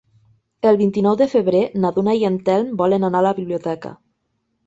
El 0.69 0.77
vint-i-nou 0.77 1.17
de 1.19 1.25
febrer 1.33 1.59
na 1.83 1.91
Duna 1.97 2.15
i 2.21 2.25
en 2.29 2.39
Telm 2.47 2.71
volen 2.81 3.05
anar 3.09 3.23
a 3.23 3.27
la 3.29 3.35
biblioteca. 3.43 3.93